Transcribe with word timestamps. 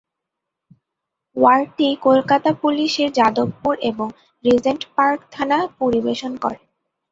ওয়ার্ডটি 1.35 1.87
কলকাতা 2.05 2.49
পুলিশের 2.61 3.09
যাদবপুর 3.11 3.73
এবং 3.83 4.07
Regent 4.43 4.81
Park 4.95 5.19
থানা 5.31 5.57
পরিবেশন 5.79 6.31
করে। 6.43 6.59